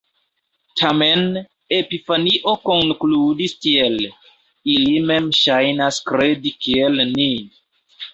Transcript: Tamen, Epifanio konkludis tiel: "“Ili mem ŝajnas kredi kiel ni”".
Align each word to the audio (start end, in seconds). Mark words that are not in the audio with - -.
Tamen, 0.79 1.19
Epifanio 1.79 2.53
konkludis 2.69 3.53
tiel: 3.65 3.97
"“Ili 4.77 4.95
mem 5.11 5.29
ŝajnas 5.41 6.01
kredi 6.13 6.53
kiel 6.65 6.99
ni”". 7.11 7.29